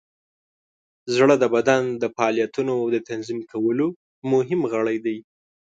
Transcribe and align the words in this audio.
زړه 1.15 1.35
د 1.39 1.45
بدن 1.55 1.81
د 2.01 2.03
فعالیتونو 2.15 2.75
د 2.93 2.95
تنظیم 3.09 3.39
کولو 3.51 3.87
مهم 4.31 4.61
غړی 4.73 4.97
دی. 5.05 5.17